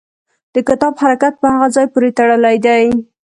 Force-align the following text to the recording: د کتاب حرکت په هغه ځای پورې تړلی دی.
د 0.53 0.55
کتاب 0.67 0.93
حرکت 1.03 1.33
په 1.41 1.47
هغه 1.53 1.67
ځای 1.75 1.85
پورې 1.93 2.09
تړلی 2.17 2.57
دی. 2.65 2.85